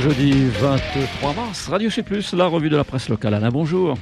[0.00, 2.02] jeudi 23 mars, Radio C+,
[2.32, 3.34] la revue de la presse locale.
[3.34, 3.98] Alain, bonjour.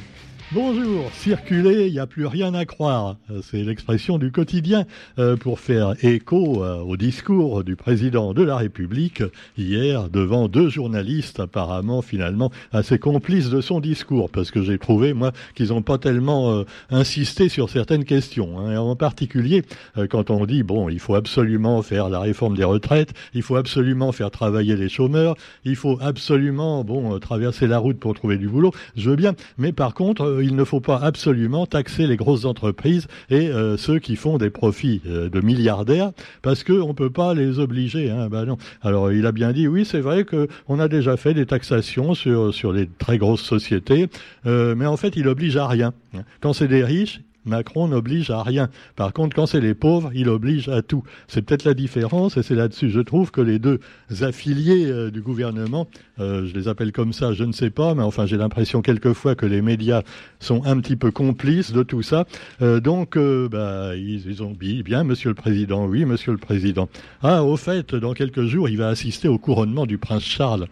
[0.53, 3.17] Bonjour, circuler, il n'y a plus rien à croire.
[3.43, 4.87] C'est l'expression du quotidien
[5.19, 9.23] euh, pour faire écho euh, au discours du président de la République
[9.59, 15.13] hier devant deux journalistes apparemment finalement assez complices de son discours parce que j'ai trouvé
[15.13, 18.59] moi qu'ils n'ont pas tellement euh, insisté sur certaines questions.
[18.59, 18.79] Hein.
[18.79, 19.65] En particulier
[20.09, 24.13] quand on dit bon il faut absolument faire la réforme des retraites, il faut absolument
[24.13, 25.35] faire travailler les chômeurs,
[25.67, 28.73] il faut absolument bon traverser la route pour trouver du boulot.
[28.97, 33.07] Je veux bien, mais par contre il ne faut pas absolument taxer les grosses entreprises
[33.31, 37.35] et euh, ceux qui font des profits euh, de milliardaires parce qu'on ne peut pas
[37.35, 38.11] les obliger.
[38.11, 38.29] Hein.
[38.29, 38.59] Ben non.
[38.83, 42.55] Alors il a bien dit, oui, c'est vrai qu'on a déjà fait des taxations sur,
[42.55, 44.09] sur les très grosses sociétés,
[44.47, 45.93] euh, mais en fait, il oblige à rien.
[46.41, 48.69] Quand c'est des riches, Macron n'oblige à rien.
[48.97, 51.03] Par contre, quand c'est les pauvres, il oblige à tout.
[51.27, 53.81] C'est peut-être la différence, et c'est là-dessus, je trouve que les deux
[54.21, 55.89] affiliés euh, du gouvernement,
[56.21, 59.35] euh, je les appelle comme ça, je ne sais pas, mais enfin j'ai l'impression quelquefois
[59.35, 60.03] que les médias
[60.41, 62.27] sont un petit peu complices de tout ça.
[62.63, 66.89] Euh, donc, bah, ils, ont dit, bien, Monsieur le Président, oui, Monsieur le Président.
[67.23, 70.67] Ah, au fait, dans quelques jours, il va assister au couronnement du prince Charles.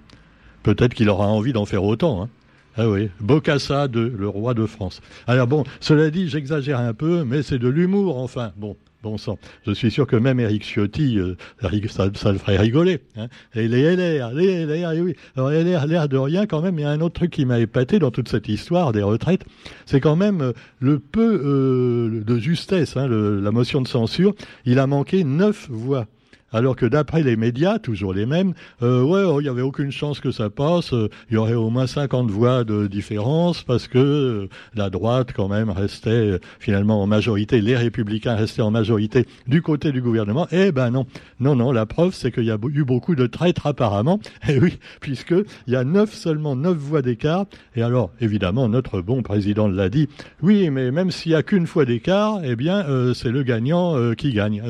[0.62, 2.22] Peut-être qu'il aura envie d'en faire autant.
[2.22, 2.28] Hein.
[2.78, 5.00] Ah oui, Bocassa de le roi de France.
[5.26, 8.52] Alors bon, cela dit, j'exagère un peu, mais c'est de l'humour, enfin.
[8.56, 9.38] Bon, bon sang.
[9.66, 11.36] Je suis sûr que même Eric Ciotti, euh,
[11.88, 13.00] ça, le ferait rigoler.
[13.16, 13.28] Hein.
[13.54, 15.14] Et les LR, les LR, oui.
[15.36, 17.60] Alors LR, l'air de rien quand même, il y a un autre truc qui m'a
[17.60, 19.44] épaté dans toute cette histoire des retraites,
[19.86, 24.34] c'est quand même euh, le peu euh, de justesse, hein, la motion de censure.
[24.66, 26.06] Il a manqué neuf voix
[26.56, 29.90] alors que d'après les médias, toujours les mêmes, euh, ouais, oh, il n'y avait aucune
[29.90, 33.88] chance que ça passe, euh, il y aurait au moins 50 voix de différence parce
[33.88, 39.26] que euh, la droite quand même restait finalement en majorité, les républicains restaient en majorité
[39.46, 40.48] du côté du gouvernement.
[40.50, 41.06] Eh ben non,
[41.40, 44.18] non, non, la preuve c'est qu'il y a eu beaucoup de traîtres apparemment,
[44.48, 45.34] et eh oui, puisque
[45.66, 47.44] y a neuf seulement neuf voix d'écart,
[47.74, 50.08] et alors évidemment notre bon président l'a dit,
[50.42, 54.32] oui, mais même s'il n'y a qu'une fois d'écart, eh bien c'est le gagnant qui
[54.32, 54.62] gagne.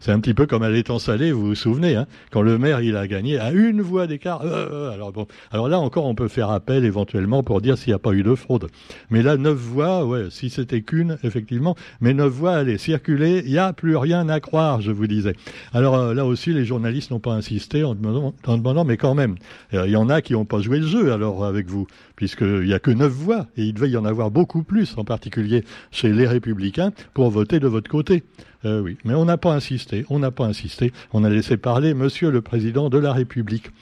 [0.00, 3.06] c'est un petit peu comme à l'état Vous vous souvenez, hein, quand le maire a
[3.08, 4.42] gagné à une voix d'écart.
[4.42, 7.88] Euh, euh, alors bon, alors là encore on peut faire appel éventuellement pour dire s'il
[7.88, 8.68] n'y a pas eu de fraude.
[9.10, 13.50] Mais là neuf voix, ouais, si c'était qu'une effectivement, mais neuf voix, allez circuler, il
[13.50, 15.34] n'y a plus rien à croire, je vous disais.
[15.72, 19.14] Alors euh, là aussi les journalistes n'ont pas insisté en demandant, en demandant mais quand
[19.14, 19.34] même,
[19.72, 21.88] il y en a qui n'ont pas joué le jeu alors avec vous,
[22.22, 25.02] puisqu'il n'y a que neuf voix et il devait y en avoir beaucoup plus, en
[25.02, 28.22] particulier chez les Républicains, pour voter de votre côté.
[28.64, 31.94] Euh, oui, mais on n'a pas insisté, on n'a pas insisté, on a laissé parler
[31.94, 33.72] Monsieur le Président de la République.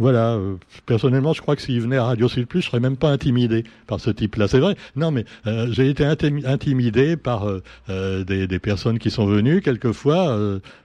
[0.00, 0.54] Voilà, euh,
[0.86, 3.64] personnellement, je crois que s'il venait à Radio Sud Plus, je serais même pas intimidé
[3.86, 4.48] par ce type-là.
[4.48, 4.74] C'est vrai.
[4.96, 10.38] Non, mais euh, j'ai été intimidé par euh, des, personnes qui sont venues, quelquefois,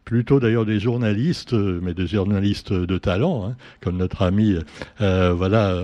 [0.03, 4.57] plutôt d'ailleurs des journalistes, mais des journalistes de talent, hein, comme notre ami,
[4.99, 5.83] voilà,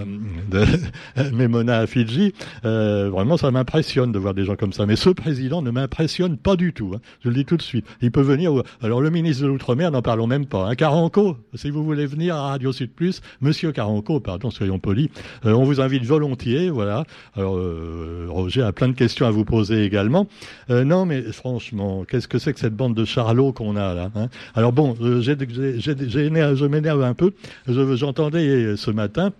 [1.31, 2.33] Memona Fidji.
[2.63, 4.85] vraiment, ça m'impressionne de voir des gens comme ça.
[4.85, 6.91] Mais ce président ne m'impressionne pas du tout.
[6.95, 7.85] Hein, je le dis tout de suite.
[8.01, 8.51] Il peut venir.
[8.81, 10.67] Alors le ministre de l'Outre-mer, n'en parlons même pas.
[10.67, 15.09] Hein, Caranco, si vous voulez venir à Radio Sud Plus Monsieur Caranco, pardon, soyons polis,
[15.45, 17.05] euh, on vous invite volontiers, voilà.
[17.37, 20.27] Euh, Roger a plein de questions à vous poser également.
[20.69, 24.11] Euh, non, mais franchement, qu'est-ce que c'est que cette bande de charlots qu'on a là
[24.15, 24.27] hein?
[24.55, 27.33] Alors bon, je m'énerve un peu.
[27.67, 29.31] J'entendais ce matin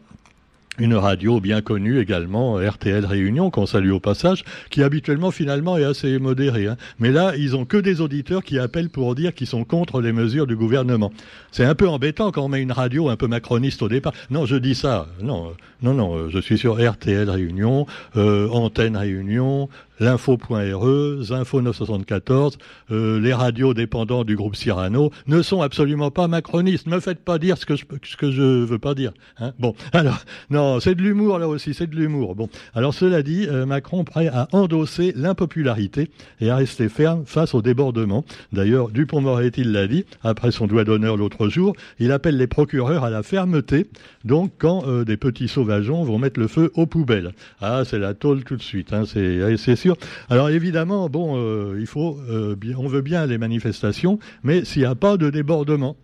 [0.80, 5.84] une radio bien connue également, RTL Réunion, qu'on salue au passage, qui habituellement finalement est
[5.84, 6.68] assez modérée.
[6.68, 6.78] Hein.
[6.98, 10.14] Mais là, ils ont que des auditeurs qui appellent pour dire qu'ils sont contre les
[10.14, 11.12] mesures du gouvernement.
[11.52, 14.14] C'est un peu embêtant quand on met une radio un peu macroniste au départ.
[14.30, 15.08] Non, je dis ça.
[15.22, 16.30] Non, non, non.
[16.30, 19.68] Je suis sur RTL Réunion, euh, Antenne Réunion,
[20.02, 22.58] l'info.re, Zinfo 974,
[22.90, 26.88] euh, les radios dépendants du groupe Cyrano ne sont absolument pas macronistes.
[26.88, 29.14] Ne me faites pas dire ce que je, ce veux pas dire.
[29.40, 29.54] Hein.
[29.60, 30.20] Bon, alors,
[30.50, 32.36] non, c'est de l'humour là aussi, c'est de l'humour.
[32.36, 36.10] Bon, alors cela dit, euh, Macron prêt à endosser l'impopularité
[36.42, 38.26] et à rester ferme face au débordement.
[38.52, 43.12] D'ailleurs, Dupont-Moretti l'a dit, après son doigt d'honneur l'autre jour, il appelle les procureurs à
[43.12, 43.86] la fermeté,
[44.26, 47.34] donc quand euh, des petits sauvageons vont mettre le feu aux poubelles.
[47.62, 49.91] Ah, c'est la tôle tout de suite, hein, c'est sûr
[50.30, 54.88] alors évidemment, bon, euh, il faut, euh, on veut bien les manifestations, mais s'il n'y
[54.88, 55.96] a pas de débordement,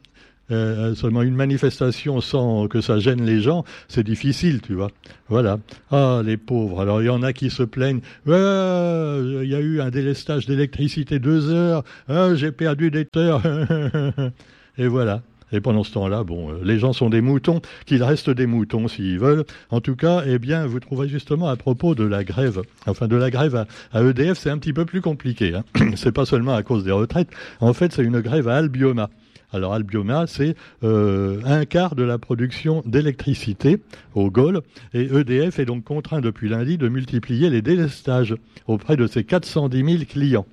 [0.49, 4.91] euh, seulement une manifestation sans que ça gêne les gens, c'est difficile, tu vois.
[5.27, 5.59] Voilà.
[5.91, 6.79] Ah, les pauvres.
[6.79, 7.99] Alors, il y en a qui se plaignent.
[8.25, 11.83] il y a eu un délestage d'électricité deux heures.
[12.07, 13.41] Ah, j'ai perdu des heures.
[14.77, 15.21] Et voilà.
[15.51, 18.87] Et pendant ce temps-là, bon, euh, les gens sont des moutons, qu'ils restent des moutons
[18.87, 19.45] s'ils veulent.
[19.69, 23.15] En tout cas, eh bien, vous trouverez justement à propos de la grève, enfin de
[23.15, 25.53] la grève à, EDF, c'est un petit peu plus compliqué.
[25.55, 25.63] Hein.
[25.95, 27.29] c'est pas seulement à cause des retraites.
[27.59, 29.09] En fait, c'est une grève à Albioma.
[29.53, 33.79] Alors Albioma, c'est euh, un quart de la production d'électricité
[34.13, 34.61] au GOL,
[34.93, 38.35] et EDF est donc contraint depuis lundi de multiplier les délestages
[38.67, 40.45] auprès de ses 410 000 clients.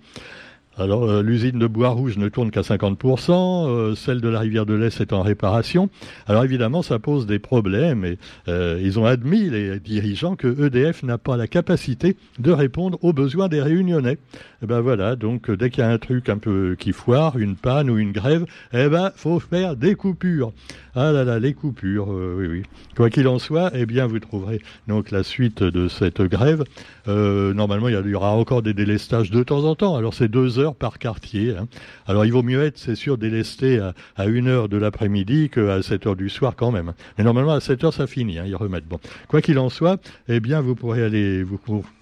[0.76, 4.74] Alors euh, l'usine de Bois-Rouge ne tourne qu'à 50%, euh, celle de la rivière de
[4.74, 5.88] l'Est est en réparation.
[6.26, 8.18] Alors évidemment, ça pose des problèmes et
[8.48, 13.12] euh, ils ont admis, les dirigeants, que EDF n'a pas la capacité de répondre aux
[13.12, 14.14] besoins des réunionnais.
[14.14, 17.38] Et eh ben voilà, donc dès qu'il y a un truc un peu qui foire,
[17.38, 20.52] une panne ou une grève, eh ben faut faire des coupures.
[20.96, 22.62] Ah là là, les coupures, oui oui.
[22.96, 26.64] Quoi qu'il en soit, eh bien vous trouverez donc la suite de cette grève.
[27.06, 29.96] normalement, il y aura encore des délestages de temps en temps.
[29.96, 31.54] Alors c'est deux heures par quartier.
[31.56, 31.66] Hein.
[32.06, 35.82] Alors il vaut mieux être, c'est sûr, délesté à, à 1 heure de l'après-midi qu'à
[35.82, 36.94] 7 heures du soir quand même.
[37.18, 38.56] Mais normalement à 7 heures ça finit, hein, ils.
[38.88, 41.44] Bon, quoi qu'il en soit, eh bien vous pourrez aller,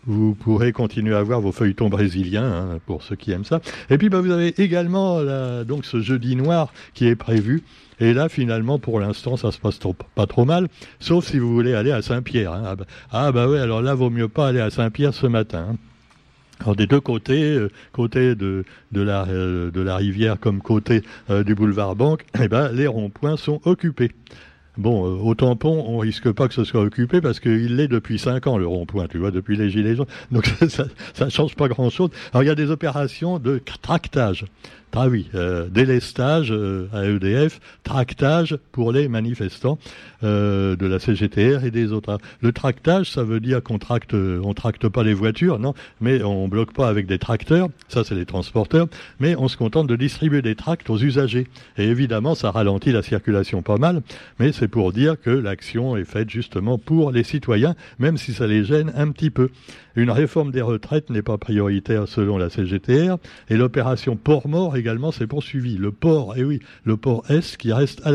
[0.04, 3.60] vous, pourrez continuer à voir vos feuilletons brésiliens hein, pour ceux qui aiment ça.
[3.90, 5.20] Et puis bah, vous avez également
[5.64, 7.62] donc ce jeudi noir qui est prévu.
[8.02, 9.78] Et là, finalement, pour l'instant, ça se passe
[10.16, 10.66] pas trop mal,
[10.98, 12.52] sauf si vous voulez aller à Saint-Pierre.
[12.52, 12.62] Hein.
[12.66, 15.76] Ah, bah, ah bah ouais, alors là, vaut mieux pas aller à Saint-Pierre ce matin.
[16.62, 21.02] Alors des deux côtés, euh, côté de, de, la, euh, de la rivière comme côté
[21.28, 24.12] euh, du boulevard Banque, eh ben, les ronds-points sont occupés.
[24.78, 28.46] Bon, au tampon, on risque pas que ce soit occupé parce qu'il l'est depuis cinq
[28.46, 30.06] ans, le rond-point, tu vois, depuis les Gilets jaunes.
[30.30, 32.08] Donc ça, ça, change pas grand-chose.
[32.32, 34.46] Alors il y a des opérations de tractage.
[34.94, 39.78] Ah oui, euh, délestage euh, à EDF, tractage pour les manifestants
[40.22, 42.18] euh, de la CGTR et des autres.
[42.42, 45.72] Le tractage, ça veut dire qu'on tracte, on tracte pas les voitures, non,
[46.02, 48.86] mais on bloque pas avec des tracteurs, ça c'est les transporteurs,
[49.18, 51.46] mais on se contente de distribuer des tracts aux usagers.
[51.78, 54.02] Et évidemment, ça ralentit la circulation pas mal,
[54.38, 58.46] mais c'est pour dire que l'action est faite justement pour les citoyens, même si ça
[58.46, 59.48] les gêne un petit peu.
[59.96, 63.16] Une réforme des retraites n'est pas prioritaire selon la CGTR,
[63.48, 65.78] et l'opération Port-Mort également s'est poursuivi.
[65.78, 68.12] Le port, et eh oui, le port S qui reste à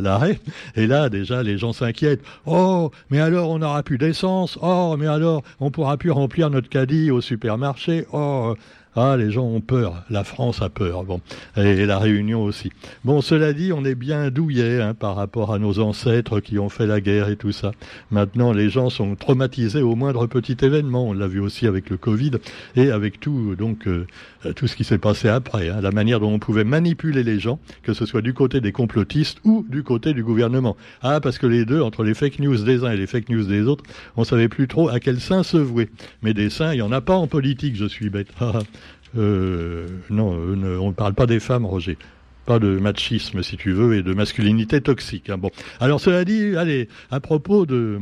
[0.00, 0.38] l'arrêt.
[0.76, 2.22] Et là, déjà, les gens s'inquiètent.
[2.46, 4.56] Oh, mais alors on n'aura plus d'essence?
[4.62, 8.06] Oh, mais alors on pourra plus remplir notre caddie au supermarché?
[8.12, 8.54] Oh,
[8.94, 10.04] ah, les gens ont peur.
[10.10, 11.04] La France a peur.
[11.04, 11.22] Bon,
[11.56, 12.70] et la Réunion aussi.
[13.04, 16.68] Bon, cela dit, on est bien douillet hein, par rapport à nos ancêtres qui ont
[16.68, 17.72] fait la guerre et tout ça.
[18.10, 21.08] Maintenant, les gens sont traumatisés au moindre petit événement.
[21.08, 22.32] On l'a vu aussi avec le Covid
[22.76, 24.06] et avec tout, donc euh,
[24.54, 25.70] tout ce qui s'est passé après.
[25.70, 28.72] Hein, la manière dont on pouvait manipuler les gens, que ce soit du côté des
[28.72, 30.76] complotistes ou du côté du gouvernement.
[31.00, 33.44] Ah, parce que les deux, entre les fake news des uns et les fake news
[33.44, 33.84] des autres,
[34.16, 35.88] on savait plus trop à quel sein se vouer.
[36.22, 37.74] Mais des saints, il y en a pas en politique.
[37.76, 38.28] Je suis bête.
[39.16, 41.98] Euh, non, euh, on ne parle pas des femmes, Roger.
[42.46, 45.30] Pas de machisme, si tu veux, et de masculinité toxique.
[45.30, 45.38] Hein.
[45.38, 45.50] Bon.
[45.80, 48.00] Alors, cela dit, allez, à propos de,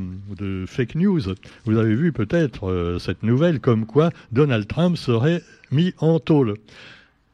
[0.66, 1.20] fake news,
[1.64, 6.54] vous avez vu peut-être euh, cette nouvelle comme quoi Donald Trump serait mis en tôle.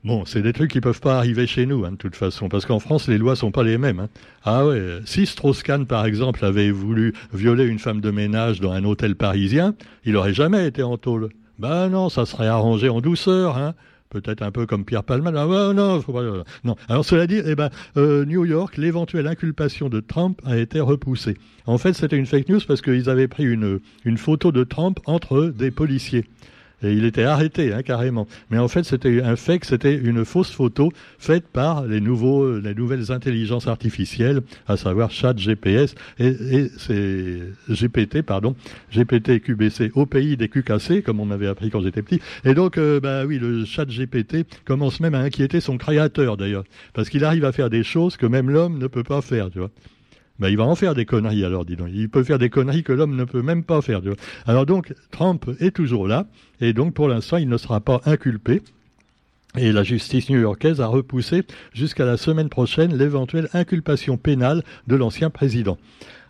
[0.03, 2.65] Bon, c'est des trucs qui peuvent pas arriver chez nous, hein, de toute façon, parce
[2.65, 4.01] qu'en France, les lois sont pas les mêmes.
[4.01, 4.09] Hein.
[4.45, 8.85] Ah ouais, si Strauss-Kahn, par exemple, avait voulu violer une femme de ménage dans un
[8.85, 9.75] hôtel parisien,
[10.05, 11.31] il aurait jamais été en tôle.
[11.59, 13.75] Ben non, ça serait arrangé en douceur, hein.
[14.09, 15.35] Peut-être un peu comme Pierre Palman.
[15.37, 16.23] Ah, non, faut pas,
[16.65, 16.77] non.
[16.89, 21.37] Alors cela dit, eh ben, euh, New York, l'éventuelle inculpation de Trump a été repoussée.
[21.67, 25.01] En fait, c'était une fake news parce qu'ils avaient pris une, une photo de Trump
[25.07, 26.25] entre des policiers.
[26.83, 28.27] Et il était arrêté, hein, carrément.
[28.51, 32.75] Mais en fait, c'était un fake, c'était une fausse photo faite par les, nouveaux, les
[32.75, 36.37] nouvelles intelligences artificielles, à savoir Chat GPS et,
[36.91, 38.55] et GPT, pardon,
[38.95, 42.21] GPT QBC au pays des QKC, comme on m'avait appris quand j'étais petit.
[42.45, 46.65] Et donc, euh, bah oui, le Chat GPT commence même à inquiéter son créateur, d'ailleurs,
[46.93, 49.59] parce qu'il arrive à faire des choses que même l'homme ne peut pas faire, tu
[49.61, 49.71] vois
[50.39, 51.89] ben, il va en faire des conneries alors, dis donc.
[51.93, 54.01] Il peut faire des conneries que l'homme ne peut même pas faire.
[54.47, 56.27] Alors donc, Trump est toujours là,
[56.61, 58.63] et donc pour l'instant, il ne sera pas inculpé.
[59.57, 65.31] Et la justice new-yorkaise a repoussé jusqu'à la semaine prochaine l'éventuelle inculpation pénale de l'ancien
[65.31, 65.79] président.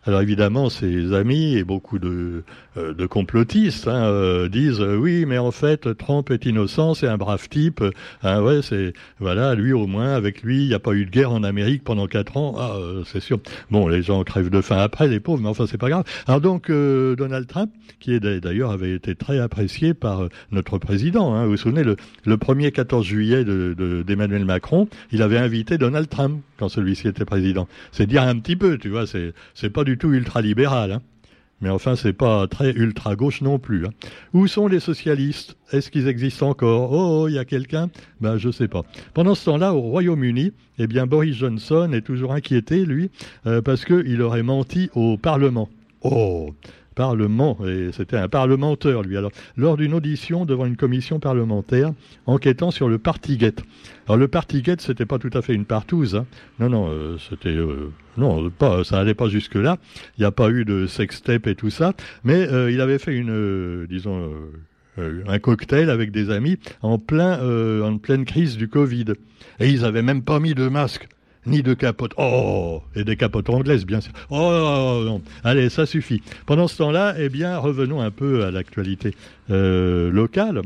[0.06, 2.44] Alors évidemment, ses amis et beaucoup de,
[2.76, 7.08] euh, de complotistes hein, euh, disent euh, oui, mais en fait, Trump est innocent, c'est
[7.08, 7.82] un brave type.
[8.22, 11.10] Hein, ouais, c'est voilà, lui au moins, avec lui, il n'y a pas eu de
[11.10, 12.54] guerre en Amérique pendant quatre ans.
[12.56, 13.40] Ah, c'est sûr.
[13.72, 16.04] Bon, les gens crèvent de faim après, les pauvres, mais enfin, c'est pas grave.
[16.28, 21.34] Alors donc, Donald Trump, qui d'ailleurs avait été très apprécié par notre président.
[21.34, 25.78] Hein, vous vous souvenez, le, le premier 14 juillet d'Emmanuel de, Macron, il avait invité
[25.78, 27.66] Donald Trump quand celui-ci était président.
[27.92, 30.92] C'est dire un petit peu, tu vois, c'est pas du tout ultra-libéral.
[30.92, 31.02] Hein.
[31.60, 33.86] Mais enfin, c'est pas très ultra-gauche non plus.
[33.86, 33.90] Hein.
[34.34, 35.56] Où sont les socialistes?
[35.72, 36.92] Est-ce qu'ils existent encore?
[36.92, 37.88] Oh, il y a quelqu'un?
[38.20, 38.82] Ben, je sais pas.
[39.14, 43.10] Pendant ce temps-là, au Royaume-Uni, eh bien, Boris Johnson est toujours inquiété, lui,
[43.46, 45.70] euh, parce qu'il aurait menti au Parlement.
[46.02, 46.54] Oh
[46.96, 47.58] Parlement.
[47.64, 49.16] Et c'était un parlementaire, lui.
[49.16, 51.92] Alors, lors d'une audition devant une commission parlementaire
[52.24, 53.62] enquêtant sur le Partygate.
[54.06, 56.16] Alors, le Partygate, c'était pas tout à fait une partouze.
[56.16, 56.26] Hein.
[56.58, 57.50] Non, non, euh, c'était...
[57.50, 59.76] Euh, non, pas, ça allait pas jusque-là.
[60.16, 61.92] Il n'y a pas eu de sextape et tout ça.
[62.24, 64.32] Mais euh, il avait fait une, disons...
[64.96, 67.38] un cocktail avec des amis en plein
[67.82, 69.12] en pleine crise du Covid
[69.60, 71.06] et ils avaient même pas mis de masque
[71.46, 72.12] ni de capote.
[72.16, 74.12] Oh, et des capotes anglaises, bien sûr.
[74.30, 75.22] Oh, non.
[75.44, 76.22] Allez, ça suffit.
[76.46, 79.14] Pendant ce temps-là, eh bien, revenons un peu à l'actualité
[79.50, 80.62] euh, locale.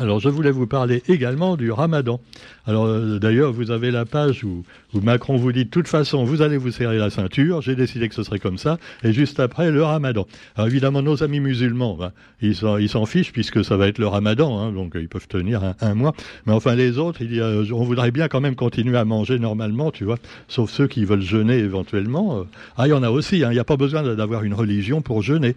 [0.00, 2.18] Alors je voulais vous parler également du ramadan.
[2.66, 6.40] Alors euh, d'ailleurs vous avez la page où, Macron vous dit de toute façon vous
[6.40, 9.70] allez vous serrer la ceinture, j'ai décidé que ce serait comme ça, et juste après
[9.70, 10.26] le ramadan.
[10.56, 14.58] Alors évidemment nos amis musulmans, ben, ils s'en fichent puisque ça va être le ramadan,
[14.58, 16.14] hein, donc ils peuvent tenir un, mois.
[16.46, 17.40] Mais enfin les autres, y
[17.72, 20.16] on voudrait bien quand même continuer à manger normalement, tu vois,
[20.48, 22.46] sauf ceux qui veulent jeûner éventuellement.
[22.78, 25.02] Ah il y en a aussi, hein, il n'y a pas besoin d'avoir une religion
[25.02, 25.54] pour jeûner.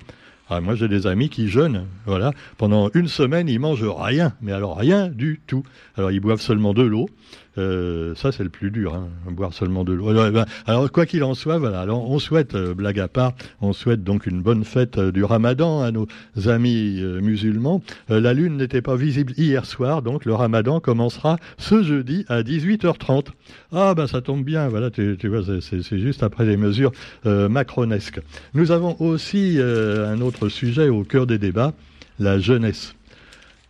[0.50, 1.86] Ah, moi, j'ai des amis qui jeûnent.
[2.06, 2.32] Voilà.
[2.58, 4.34] Pendant une semaine, ils mangent rien.
[4.42, 5.64] Mais alors, rien du tout.
[5.98, 7.10] Alors, ils boivent seulement de l'eau.
[7.58, 10.10] Euh, ça, c'est le plus dur, hein, boire seulement de l'eau.
[10.10, 11.82] Alors, ben, quoi qu'il en soit, voilà.
[11.82, 15.24] Alors, on souhaite, euh, blague à part, on souhaite donc une bonne fête euh, du
[15.24, 16.08] Ramadan à nos
[16.48, 17.82] amis musulmans.
[18.10, 23.28] la lune n'était pas visible hier soir, donc le Ramadan commencera ce jeudi à 18h30.
[23.72, 24.68] Ah, ben ça tombe bien.
[24.68, 26.92] Voilà, tu, tu vois, c'est juste après les mesures
[27.24, 28.20] macronesques.
[28.54, 31.74] Nous avons aussi un autre sujet au cœur des débats,
[32.20, 32.96] la jeunesse.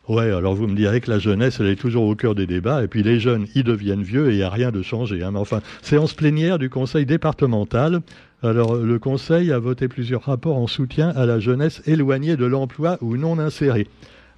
[0.07, 2.83] Ouais, alors vous me direz que la jeunesse, elle est toujours au cœur des débats,
[2.83, 5.23] et puis les jeunes, ils deviennent vieux et il n'y a rien de changé.
[5.23, 5.31] Hein.
[5.31, 8.01] Mais enfin, séance plénière du Conseil départemental.
[8.43, 12.99] Alors, le Conseil a voté plusieurs rapports en soutien à la jeunesse éloignée de l'emploi
[13.01, 13.87] ou non insérée.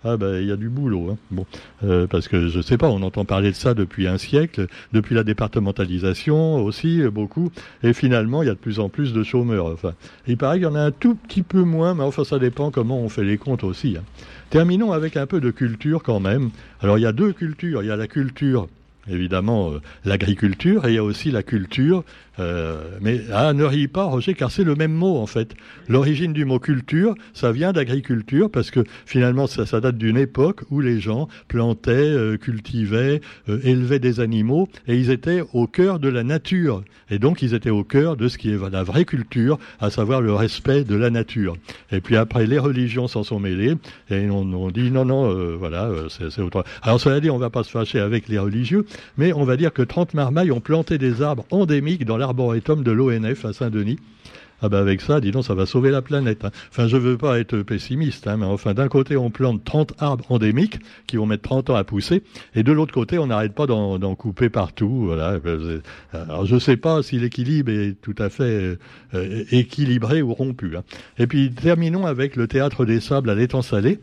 [0.03, 1.43] Ah ben il y a du boulot, hein.
[1.83, 5.15] euh, parce que je sais pas, on entend parler de ça depuis un siècle, depuis
[5.15, 7.51] la départementalisation aussi beaucoup,
[7.83, 9.65] et finalement il y a de plus en plus de chômeurs.
[9.65, 9.93] Enfin,
[10.27, 12.69] il paraît qu'il y en a un tout petit peu moins, mais enfin ça dépend
[12.69, 13.97] comment on fait les comptes aussi.
[13.97, 14.03] Hein.
[14.49, 16.51] Terminons avec un peu de culture quand même.
[16.81, 17.83] Alors il y a deux cultures.
[17.83, 18.67] Il y a la culture
[19.09, 22.03] évidemment euh, l'agriculture et il y a aussi la culture.
[22.39, 25.55] Euh, mais ah, ne ris pas, Roger, car c'est le même mot en fait.
[25.87, 30.61] L'origine du mot culture, ça vient d'agriculture parce que finalement ça, ça date d'une époque
[30.69, 33.21] où les gens plantaient, euh, cultivaient,
[33.63, 36.83] élevaient des animaux et ils étaient au cœur de la nature.
[37.09, 40.21] Et donc ils étaient au cœur de ce qui est la vraie culture, à savoir
[40.21, 41.55] le respect de la nature.
[41.91, 43.73] Et puis après les religions s'en sont mêlées
[44.11, 46.63] et on, on dit non non voilà c'est autre.
[46.83, 48.85] Alors cela dit on va pas se fâcher avec les religieux
[49.17, 52.91] mais on va dire que 30 marmailles ont planté des arbres endémiques dans l'arboretum de
[52.91, 53.97] l'ONF à Saint-Denis.
[54.59, 56.43] Ah ben avec ça, dis donc, ça va sauver la planète.
[56.43, 56.49] Hein.
[56.71, 60.25] Enfin, je veux pas être pessimiste, hein, mais enfin, d'un côté, on plante 30 arbres
[60.31, 62.23] endémiques qui vont mettre 30 ans à pousser,
[62.55, 65.05] et de l'autre côté, on n'arrête pas d'en couper partout.
[65.05, 65.39] Voilà.
[66.11, 68.77] Alors, je sais pas si l'équilibre est tout à fait
[69.13, 70.75] euh, équilibré ou rompu.
[70.75, 70.83] Hein.
[71.19, 73.99] Et puis, terminons avec le Théâtre des Sables à l'étang salé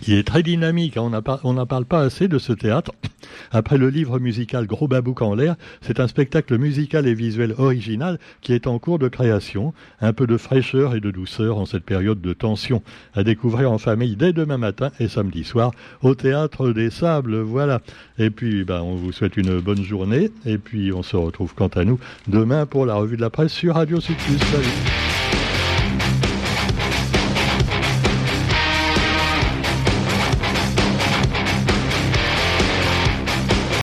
[0.00, 0.96] qui est très dynamique.
[0.96, 2.92] On n'en parle pas assez de ce théâtre.
[3.52, 8.18] Après le livre musical Gros Babouk en l'air, c'est un spectacle musical et visuel original
[8.40, 9.74] qui est en cours de création.
[10.00, 12.82] Un peu de fraîcheur et de douceur en cette période de tension.
[13.14, 17.38] À découvrir en famille dès demain matin et samedi soir au Théâtre des Sables.
[17.40, 17.80] Voilà.
[18.18, 20.30] Et puis, ben, on vous souhaite une bonne journée.
[20.46, 23.52] Et puis, on se retrouve quant à nous demain pour la revue de la presse
[23.52, 25.09] sur Radio Sud Salut.